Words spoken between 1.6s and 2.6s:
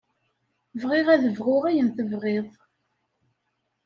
ayen tebɣiḍ.